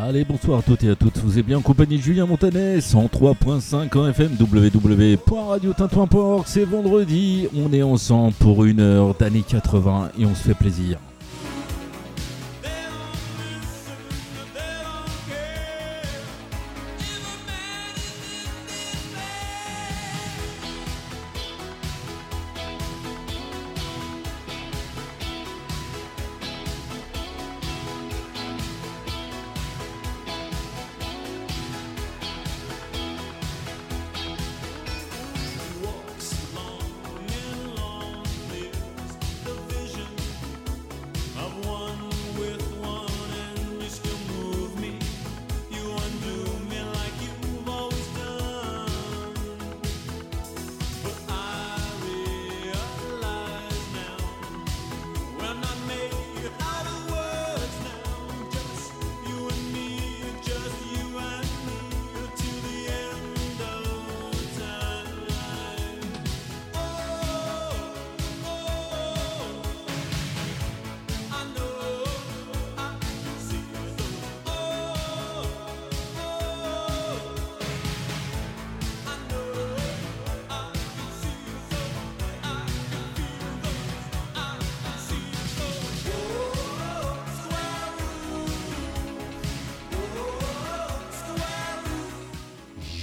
[0.00, 1.18] Allez, bonsoir à toutes et à toutes.
[1.18, 6.44] Vous êtes bien en compagnie de Julien Montanet, 103.5 en FM, www.radiotintouin.org.
[6.46, 10.98] C'est vendredi, on est ensemble pour une heure d'années 80 et on se fait plaisir.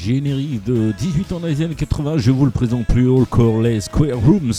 [0.05, 3.61] Générique de 18 ans dans les années 80, je vous le présente plus haut, le
[3.63, 4.53] les Square Rooms.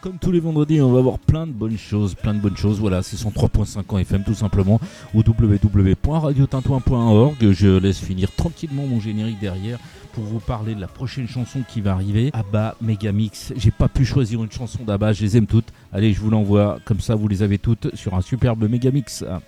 [0.00, 2.78] Comme tous les vendredis, on va avoir plein de bonnes choses, plein de bonnes choses.
[2.78, 4.80] Voilà, c'est 103.5 en FM tout simplement,
[5.12, 7.50] ou www.radiotintouin.org.
[7.50, 9.80] Je laisse finir tranquillement mon générique derrière
[10.12, 12.30] pour vous parler de la prochaine chanson qui va arriver.
[12.32, 13.52] Abba Megamix.
[13.56, 15.72] J'ai pas pu choisir une chanson d'Abba, je les aime toutes.
[15.92, 19.22] Allez, je vous l'envoie comme ça, vous les avez toutes sur un superbe Megamix.
[19.22, 19.38] Euh,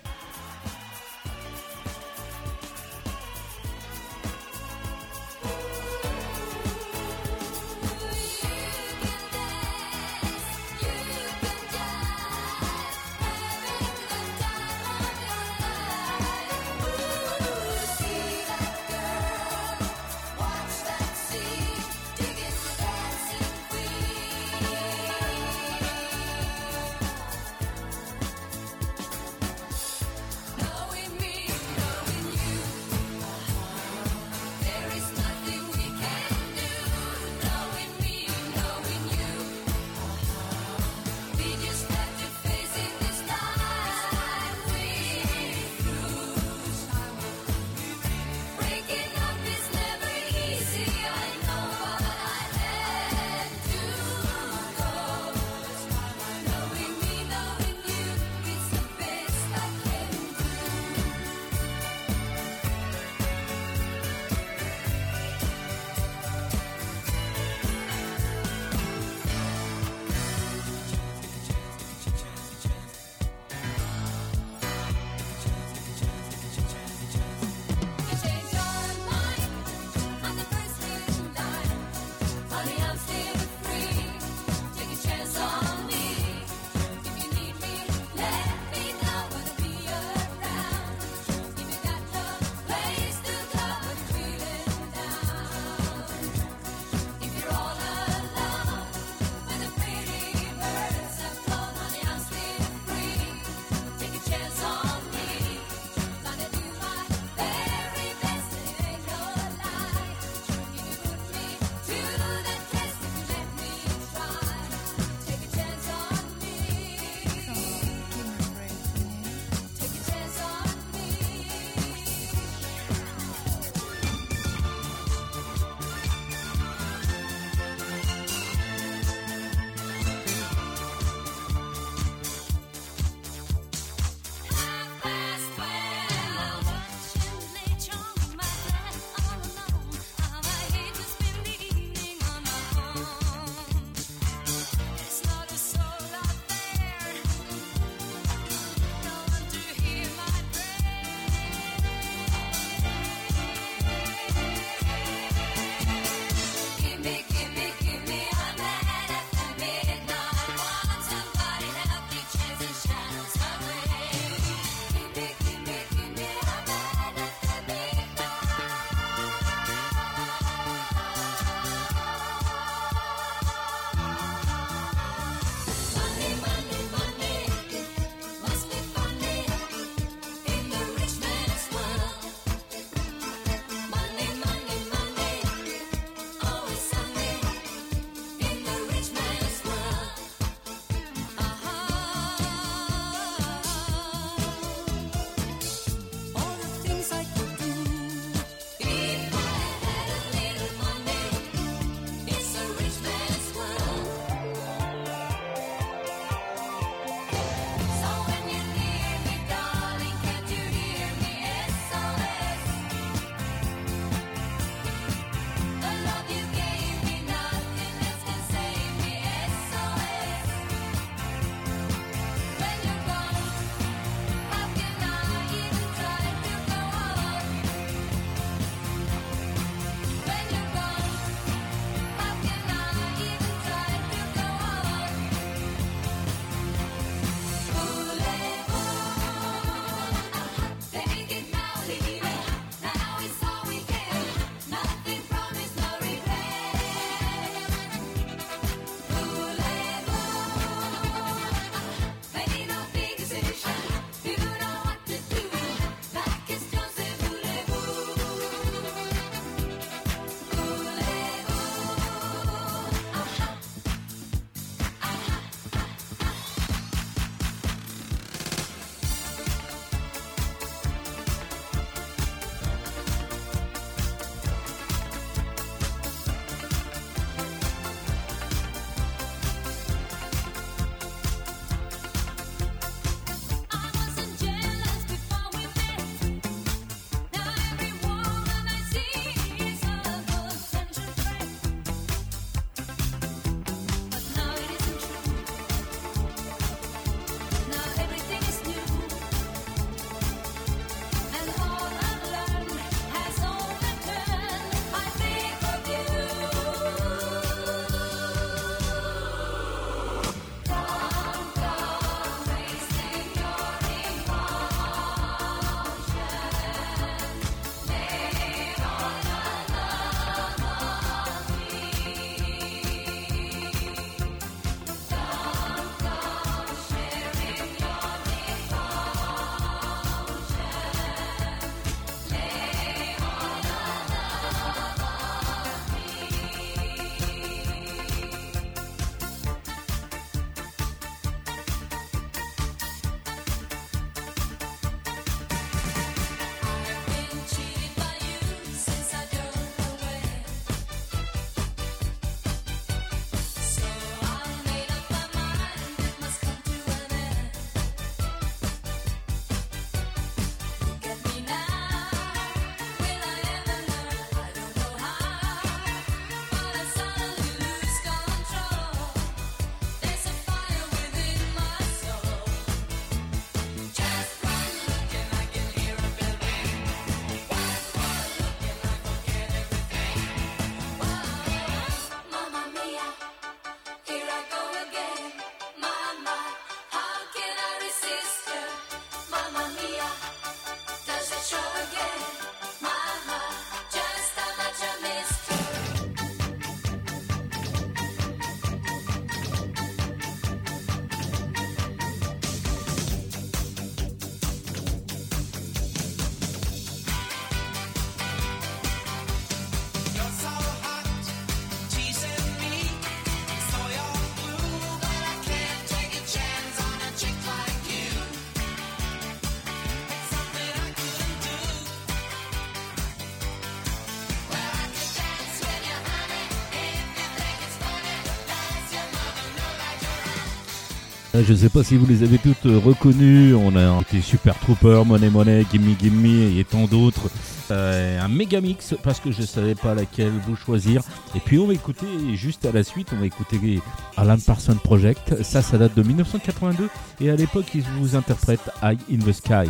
[431.43, 433.53] je sais pas si vous les avez toutes euh, reconnues.
[433.55, 437.29] On a été Super Trooper, Money Money, Gimme Gimme et tant d'autres.
[437.71, 441.01] Euh, un méga mix parce que je savais pas laquelle vous choisir.
[441.35, 443.79] Et puis on va écouter juste à la suite, on va écouter
[444.17, 445.43] Alan Parsons Project.
[445.43, 446.89] Ça, ça date de 1982
[447.21, 449.69] et à l'époque ils vous interprètent High in the Sky.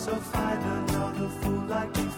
[0.00, 2.09] so find another fool like you.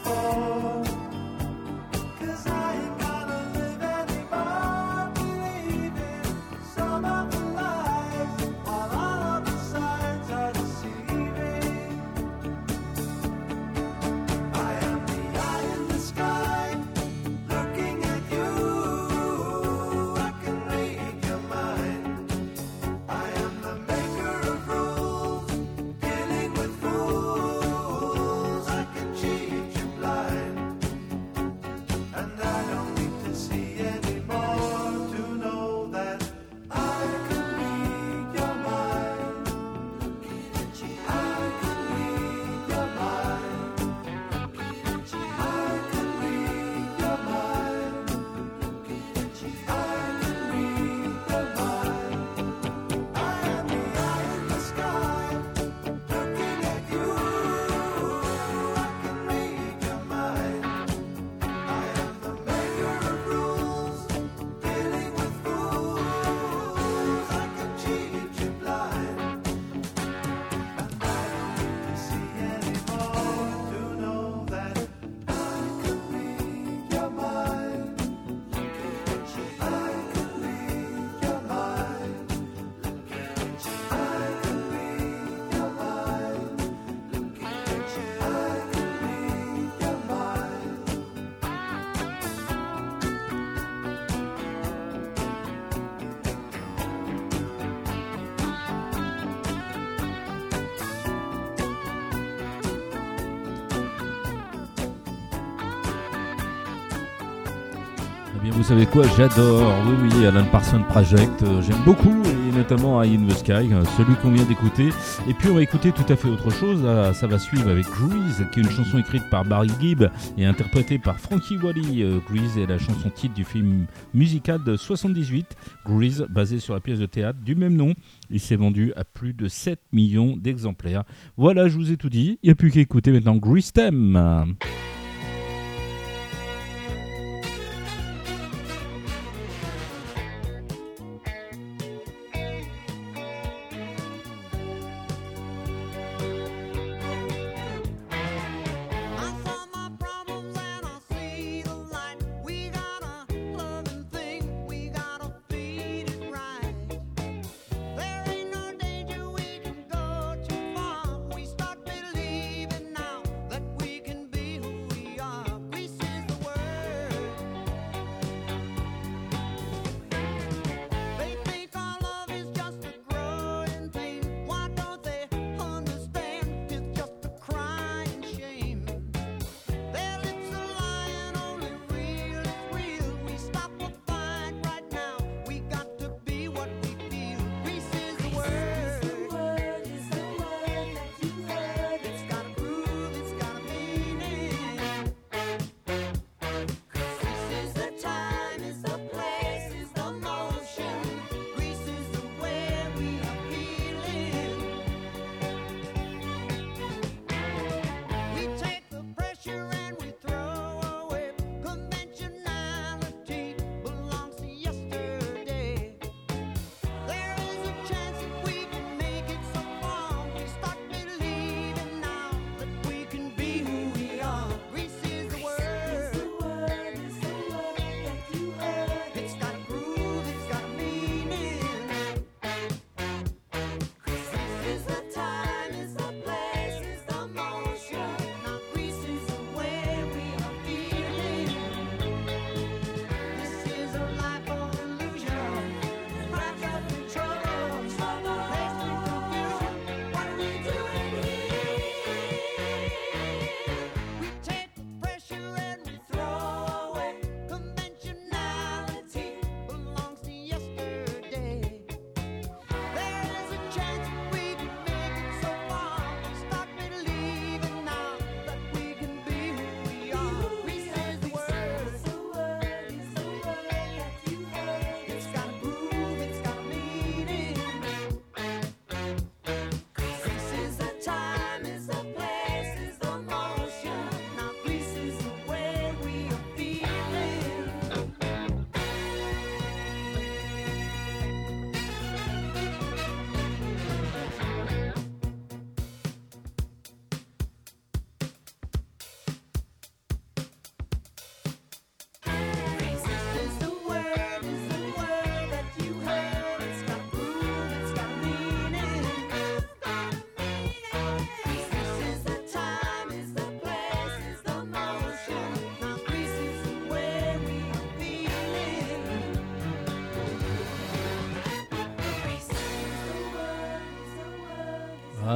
[108.73, 113.29] Savez quoi, j'adore, oui oui, Alan Parsons Project, euh, j'aime beaucoup, et notamment High in
[113.29, 114.89] euh, celui qu'on vient d'écouter.
[115.29, 116.81] Et puis on va écouter tout à fait autre chose,
[117.13, 120.99] ça va suivre avec Grease, qui est une chanson écrite par Barry Gibb et interprétée
[120.99, 122.03] par Frankie Wally.
[122.03, 126.81] Euh, Grease est la chanson titre du film musical de 78, Grease, basé sur la
[126.81, 127.93] pièce de théâtre du même nom.
[128.31, 131.05] Il s'est vendu à plus de 7 millions d'exemplaires.
[131.37, 134.57] Voilà, je vous ai tout dit, il n'y a plus qu'à écouter maintenant Grease Theme.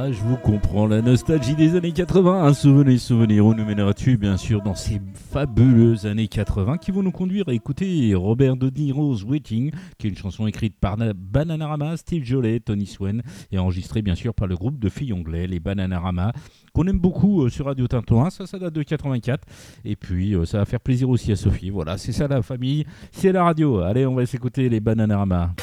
[0.05, 2.43] Je vous comprends, la nostalgie des années 80.
[2.43, 7.01] Un souvenir, souvenir, où nous mènera-tu, bien sûr, dans ces fabuleuses années 80 qui vont
[7.01, 11.97] nous conduire à écouter Robert De Niro's Waiting, qui est une chanson écrite par Bananarama,
[11.97, 15.59] Steve Jolet, Tony Swen, et enregistrée, bien sûr, par le groupe de filles anglais, les
[15.59, 16.31] Bananarama,
[16.73, 18.29] qu'on aime beaucoup euh, sur Radio Tintoin.
[18.29, 19.45] Ça, ça date de 84.
[19.83, 21.71] Et puis, euh, ça va faire plaisir aussi à Sophie.
[21.71, 23.79] Voilà, c'est ça la famille, c'est la radio.
[23.79, 25.53] Allez, on va s'écouter les Bananarama.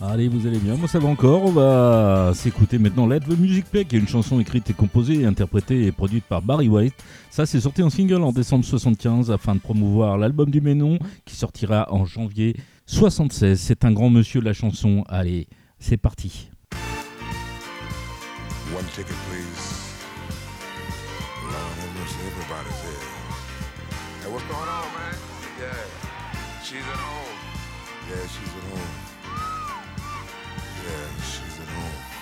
[0.00, 1.44] Allez, vous allez bien, moi ça va encore.
[1.44, 5.24] On va s'écouter maintenant Let the Music Play, qui est une chanson écrite et composée,
[5.24, 6.94] interprétée et produite par Barry White.
[7.30, 11.34] Ça, c'est sorti en single en décembre 75 afin de promouvoir l'album du Ménon qui
[11.34, 13.58] sortira en janvier 76.
[13.58, 15.02] C'est un grand monsieur de la chanson.
[15.08, 16.50] Allez, c'est parti.
[18.76, 19.76] One ticket, please.
[30.84, 32.15] Yeah, she's at home.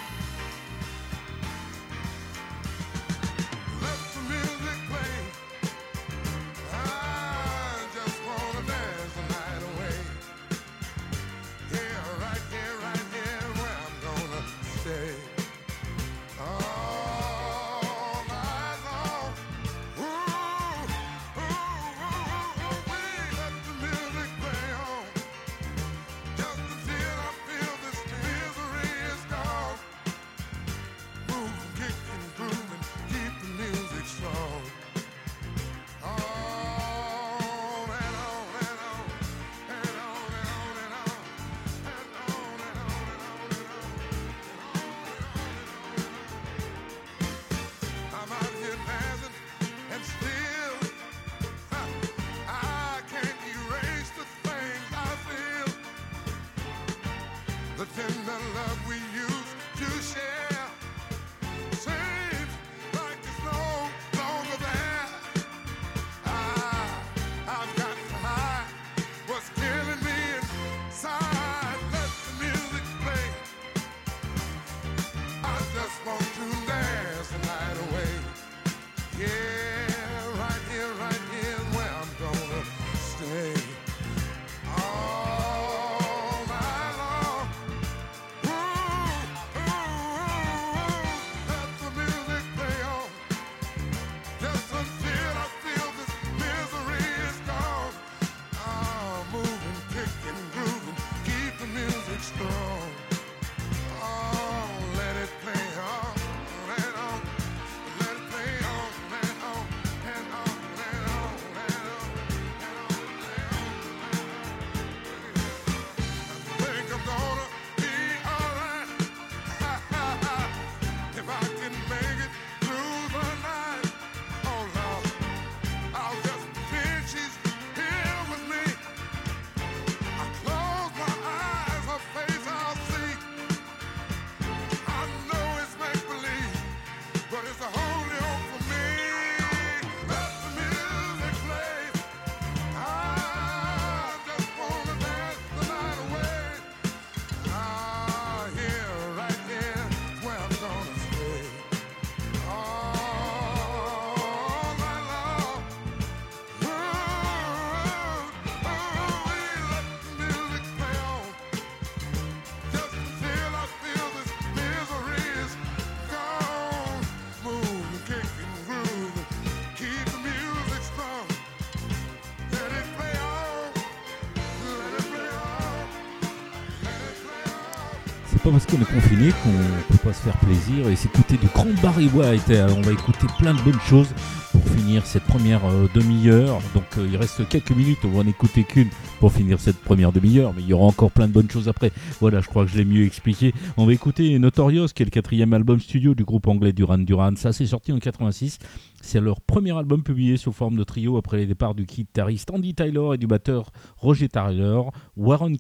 [178.54, 182.08] Parce qu'on est confiné qu'on peut pas se faire plaisir et s'écouter du grand Barry
[182.14, 182.52] White.
[182.76, 184.06] on va écouter plein de bonnes choses
[184.52, 186.60] pour finir cette première euh, demi-heure.
[186.72, 190.12] Donc euh, il reste quelques minutes, on va en écouter qu'une pour finir cette première
[190.12, 191.90] demi-heure, mais il y aura encore plein de bonnes choses après.
[192.20, 193.52] Voilà, je crois que je l'ai mieux expliqué.
[193.76, 197.32] On va écouter Notorious, qui est le quatrième album studio du groupe anglais Duran Duran.
[197.34, 198.60] Ça, c'est sorti en 86.
[199.06, 202.74] C'est leur premier album publié sous forme de trio après les départs du guitariste Andy
[202.74, 204.92] Taylor et du batteur Roger Taylor.
[205.14, 205.58] Warren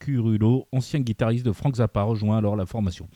[0.00, 3.08] Curulo, ancien guitariste de Frank Zappa, rejoint alors la formation.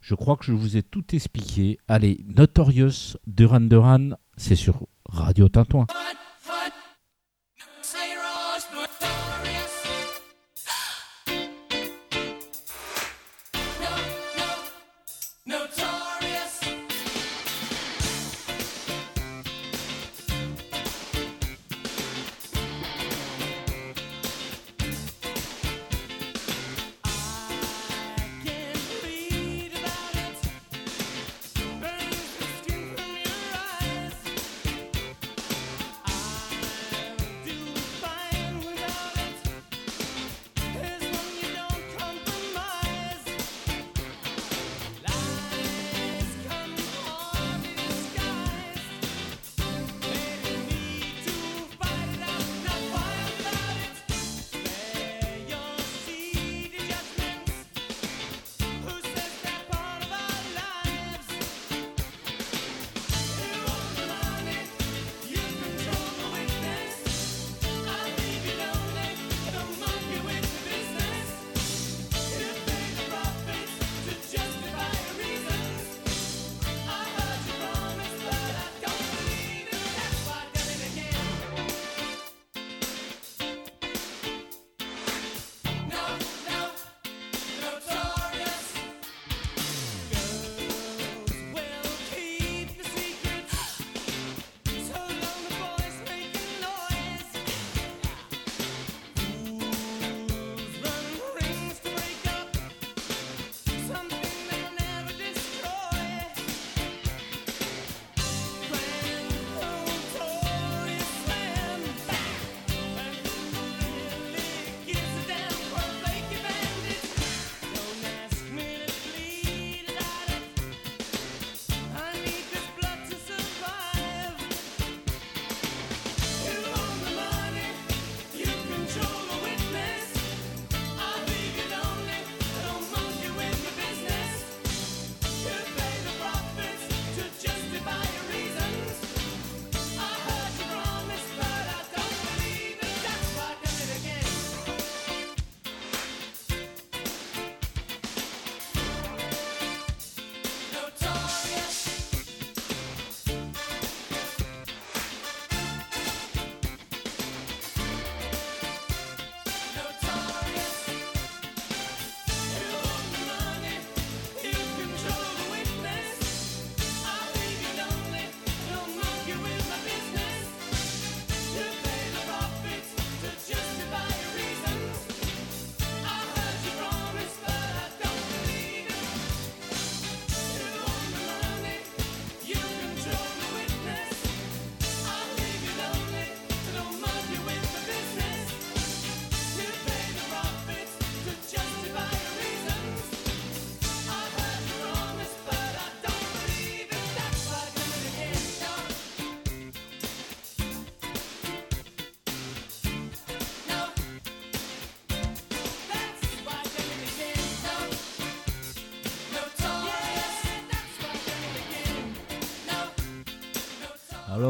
[0.00, 1.78] Je crois que je vous ai tout expliqué.
[1.88, 5.86] Allez, Notorious Duran Duran, c'est sur Radio Tintouin.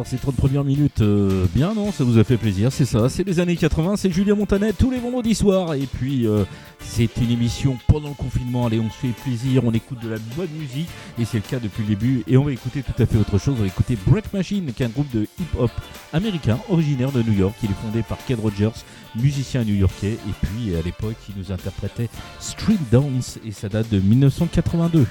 [0.06, 3.24] Ces 30 premières minutes, euh, bien non, ça vous a fait plaisir, c'est ça, c'est
[3.24, 6.44] les années 80, c'est Julien Montanet tous les vendredis soirs, et puis euh,
[6.78, 10.18] c'est une émission pendant le confinement, allez on se fait plaisir, on écoute de la
[10.36, 10.86] bonne musique,
[11.18, 13.36] et c'est le cas depuis le début, et on va écouter tout à fait autre
[13.38, 15.72] chose, on va écouter Break Machine, qui est un groupe de hip-hop
[16.12, 18.84] américain, originaire de New York, il est fondé par Ken Rogers,
[19.16, 23.98] musicien new-yorkais, et puis à l'époque il nous interprétait Street Dance, et ça date de
[23.98, 25.04] 1982.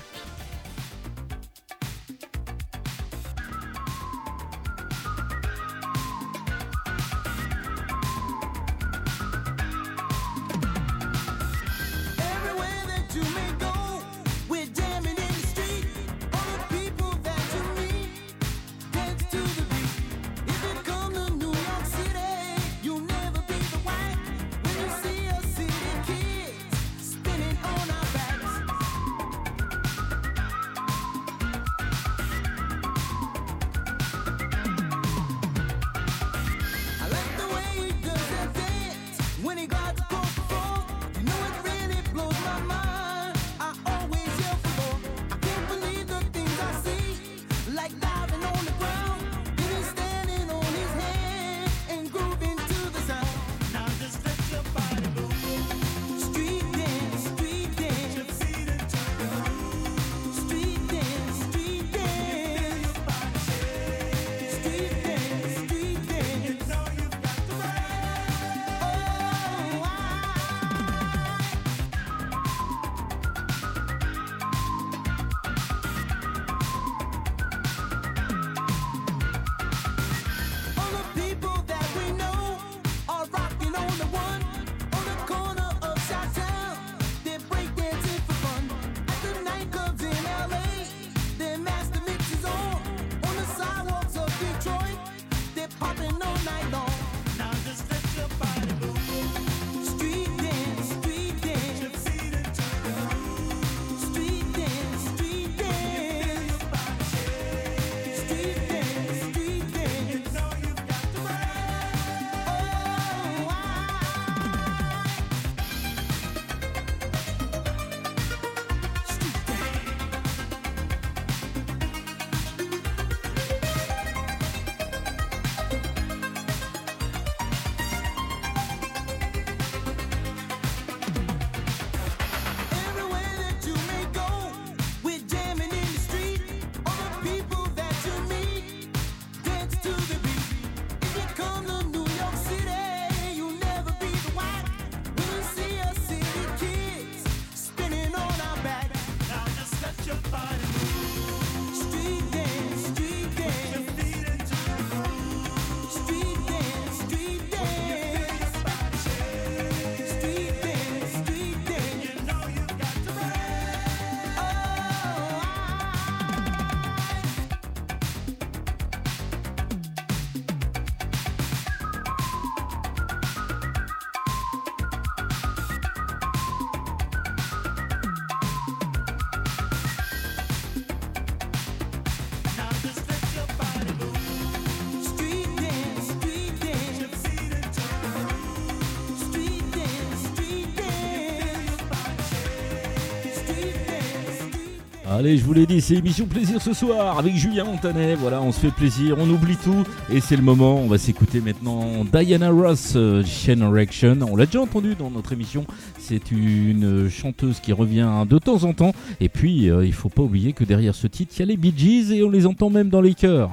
[195.17, 198.15] Allez, je vous l'ai dit, c'est émission plaisir ce soir avec Julien Montanet.
[198.15, 200.75] Voilà, on se fait plaisir, on oublie tout et c'est le moment.
[200.75, 204.17] On va s'écouter maintenant Diana Ross, euh, Generation.
[204.29, 205.65] On l'a déjà entendu dans notre émission.
[205.97, 208.91] C'est une chanteuse qui revient de temps en temps.
[209.21, 211.55] Et puis, euh, il faut pas oublier que derrière ce titre, il y a les
[211.55, 213.51] Bee Gees et on les entend même dans les chœurs.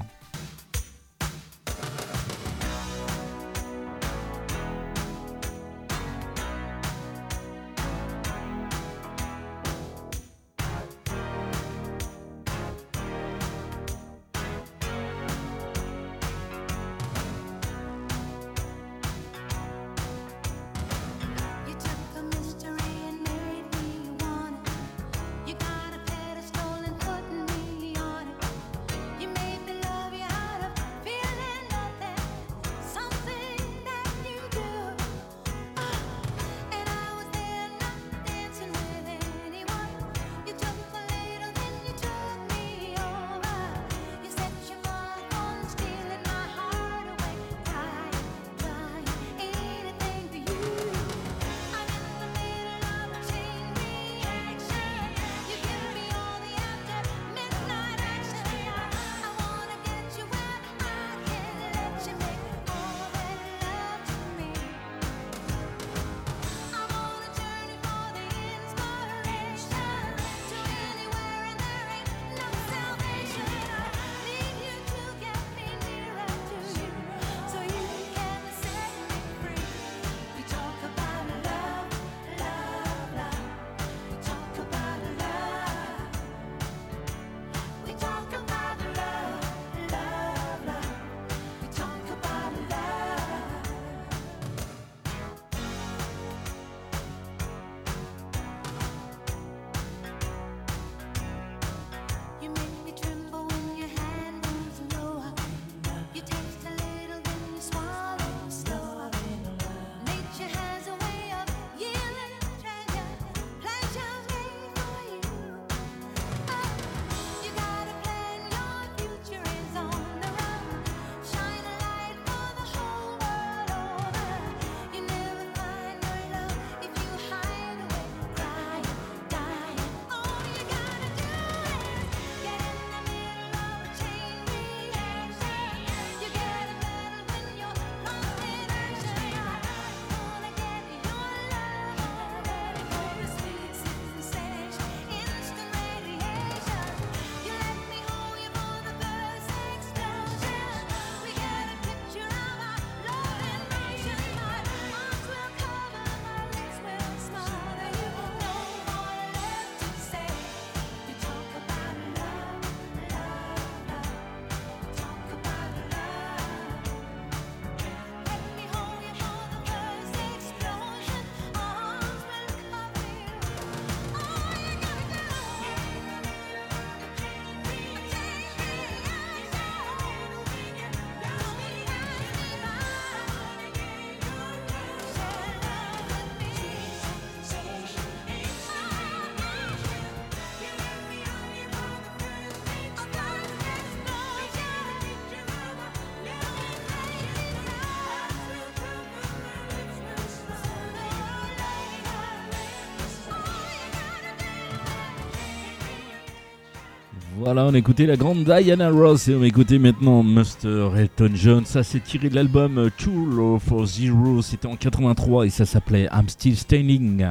[207.55, 210.97] Voilà, on écoutait la grande Diana Ross et on écoutait maintenant Mr.
[210.97, 211.67] Elton John.
[211.67, 214.41] Ça, c'est tiré de l'album Too Low for Zero.
[214.41, 217.23] C'était en 83 et ça s'appelait I'm Still Standing.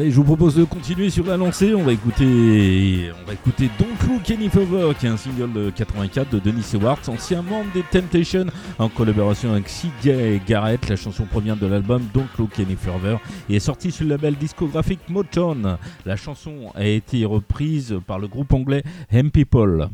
[0.00, 1.74] Allez, je vous propose de continuer sur la lancée.
[1.74, 5.68] On va écouter, on va écouter Don't Look Any Further, qui est un single de
[5.68, 8.46] 84 de Denis Stewart, ancien membre des Temptations,
[8.78, 10.88] en collaboration avec CJ Garrett.
[10.88, 13.18] La chanson provient de l'album Don't Look Any Further
[13.50, 15.76] et est sortie sur le label discographique Motown.
[16.06, 19.90] La chanson a été reprise par le groupe anglais M People.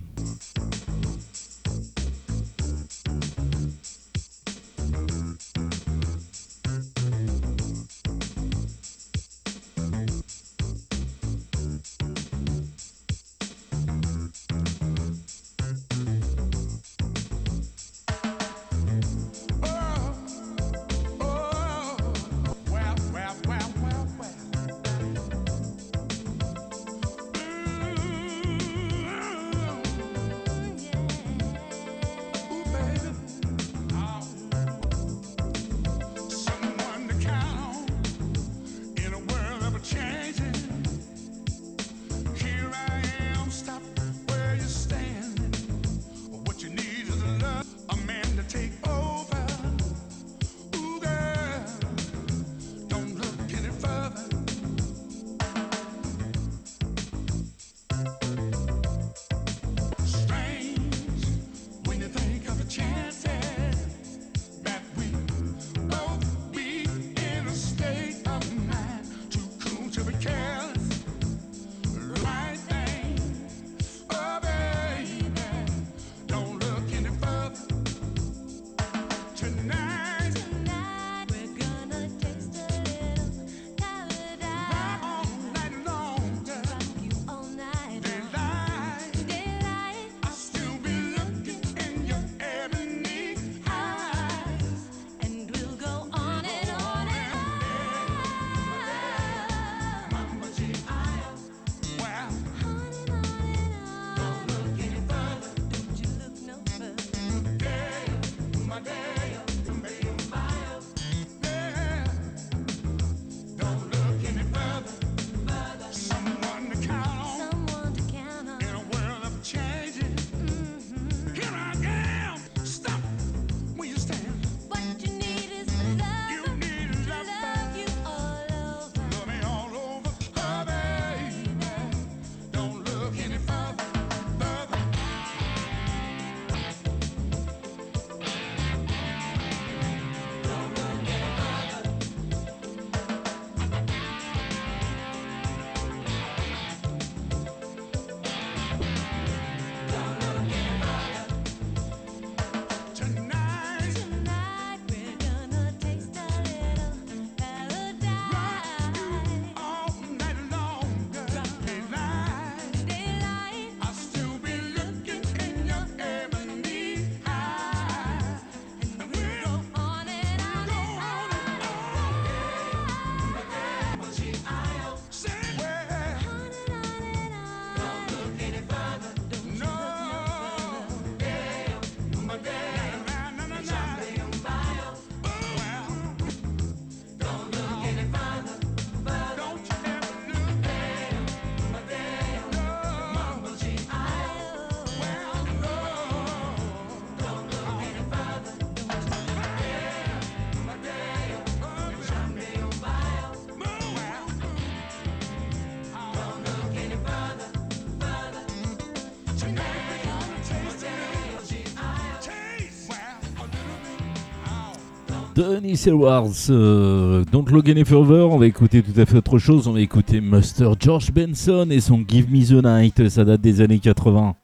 [215.36, 219.68] Denis Edwards, euh, Don't Logan Any Further, on va écouter tout à fait autre chose,
[219.68, 223.60] on va écouter Master George Benson et son Give Me the Night, ça date des
[223.60, 224.34] années 80.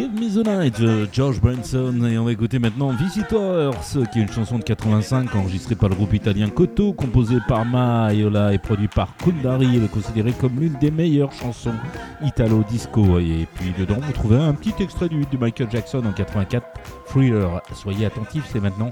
[0.00, 3.74] The George Branson et on va écouter maintenant Visitors
[4.12, 8.52] qui est une chanson de 85 enregistrée par le groupe italien Koto composée par Maiola
[8.52, 9.76] et produit par Kundari.
[9.76, 11.74] Elle est considérée comme l'une des meilleures chansons
[12.22, 13.18] italo disco.
[13.18, 16.66] Et puis dedans vous trouvez un petit extrait du Michael Jackson en 84
[17.06, 17.62] Thriller.
[17.74, 18.90] Soyez attentifs c'est maintenant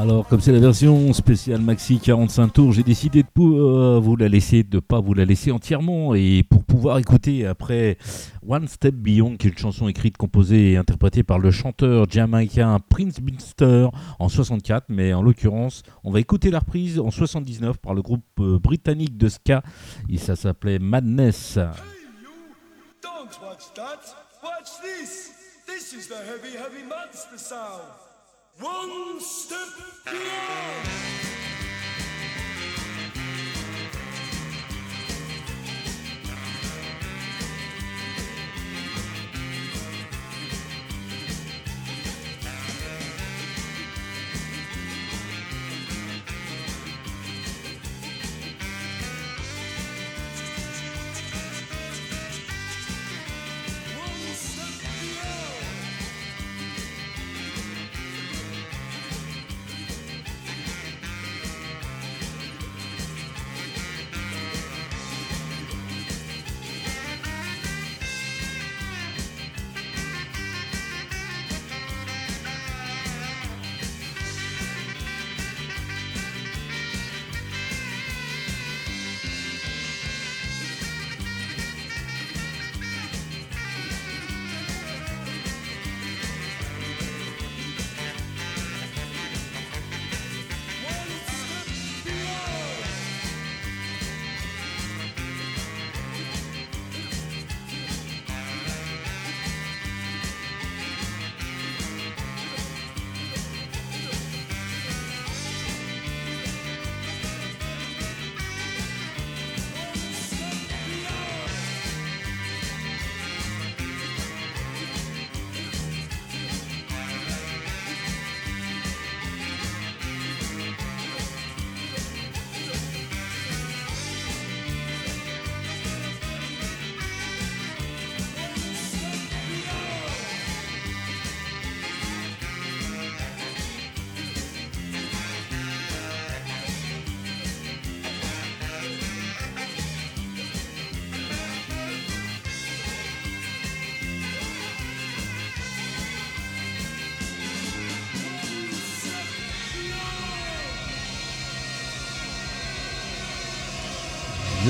[0.00, 4.28] Alors, comme c'est la version spéciale Maxi 45 tours, j'ai décidé de euh, vous la
[4.28, 6.14] laisser, de pas vous la laisser entièrement.
[6.14, 7.98] Et pour pouvoir écouter après
[8.48, 12.78] One Step Beyond, qui est une chanson écrite, composée et interprétée par le chanteur jamaïcain
[12.88, 13.88] Prince Binster
[14.18, 18.24] en 64, mais en l'occurrence, on va écouter la reprise en 79 par le groupe
[18.38, 19.62] euh, britannique de ska.
[20.08, 21.58] Et ça s'appelait Madness.
[26.10, 28.09] Heavy, monster.
[28.58, 29.58] One step
[30.04, 30.88] beyond.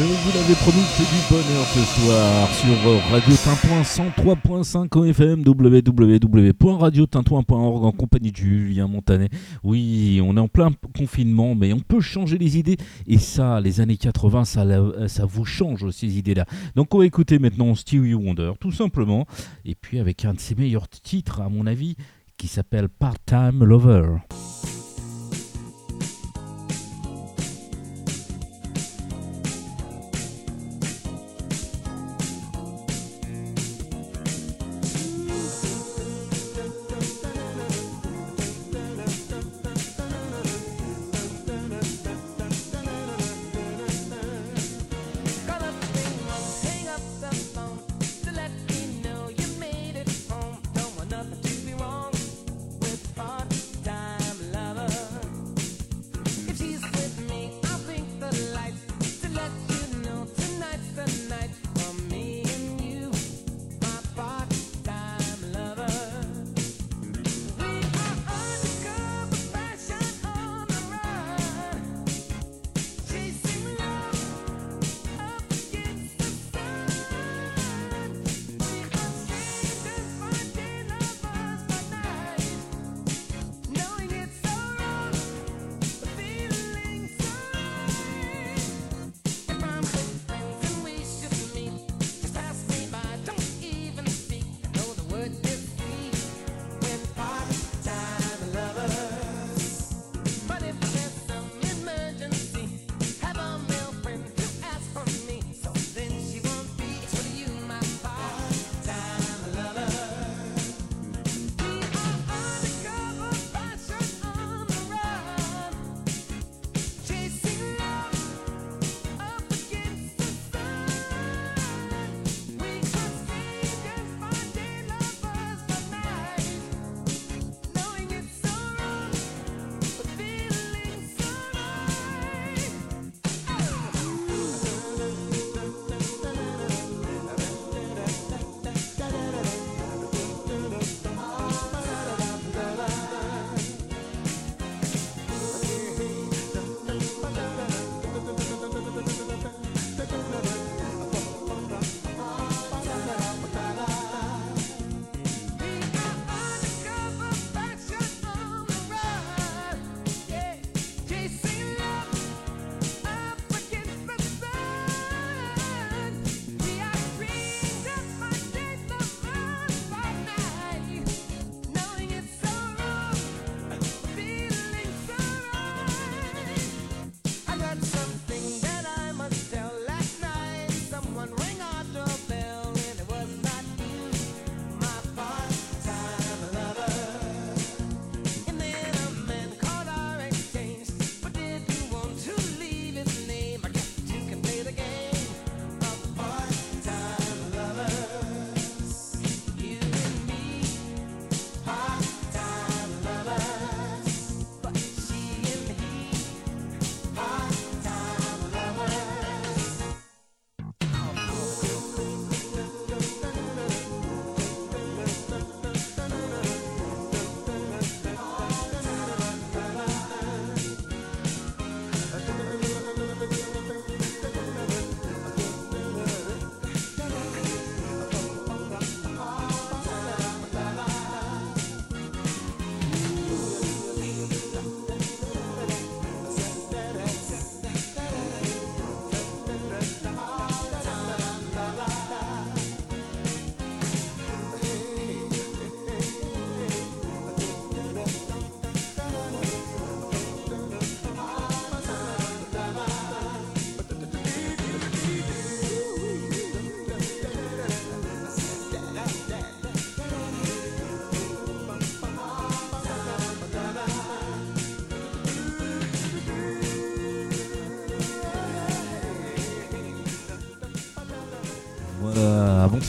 [0.03, 2.72] Vous l'avais promis, c'est du bonheur ce soir sur
[3.11, 9.28] Radio Tintouin 103.5 FM, www.radiotintouin.org en compagnie de Julien Montanet.
[9.62, 12.78] Oui, on est en plein confinement, mais on peut changer les idées.
[13.07, 14.64] Et ça, les années 80, ça,
[15.07, 16.46] ça vous change ces idées-là.
[16.76, 19.26] Donc on va écouter maintenant Stevie Wonder, tout simplement.
[19.66, 21.96] Et puis avec un de ses meilleurs titres, à mon avis,
[22.38, 24.07] qui s'appelle Part-Time Lover.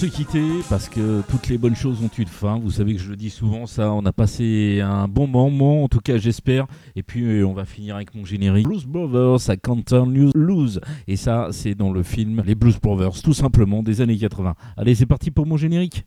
[0.01, 2.57] Se quitter parce que toutes les bonnes choses ont une fin.
[2.57, 3.91] Vous savez que je le dis souvent, ça.
[3.91, 6.65] On a passé un bon moment, en tout cas, j'espère.
[6.95, 8.65] Et puis, euh, on va finir avec mon générique.
[8.65, 10.81] Blues Brothers à Canton Lose.
[11.07, 14.55] Et ça, c'est dans le film Les Blues Brothers, tout simplement, des années 80.
[14.75, 16.03] Allez, c'est parti pour mon générique.